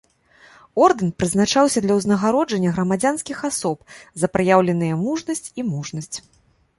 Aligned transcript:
Ордэн 0.85 1.09
прызначаўся 1.19 1.83
для 1.83 1.97
ўзнагароджання 1.99 2.69
грамадзянскіх 2.77 3.37
асоб 3.49 3.77
за 4.23 4.31
праяўленыя 4.39 4.97
мужнасць 5.03 5.47
і 5.59 5.67
мужнасць. 5.69 6.17